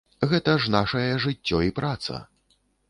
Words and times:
Гэта 0.31 0.55
ж 0.63 0.73
нашае 0.77 1.11
жыццё 1.27 1.63
і 1.71 1.73
праца. 1.83 2.15